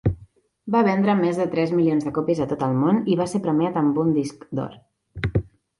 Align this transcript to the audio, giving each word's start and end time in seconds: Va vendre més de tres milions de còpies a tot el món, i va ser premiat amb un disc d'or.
Va 0.75 0.79
vendre 0.87 1.15
més 1.19 1.41
de 1.41 1.45
tres 1.51 1.75
milions 1.81 2.07
de 2.09 2.15
còpies 2.17 2.43
a 2.47 2.49
tot 2.55 2.67
el 2.69 2.75
món, 2.85 3.05
i 3.13 3.19
va 3.21 3.29
ser 3.35 3.45
premiat 3.47 3.79
amb 3.83 4.05
un 4.07 4.13
disc 4.19 4.53
d'or. 4.61 4.79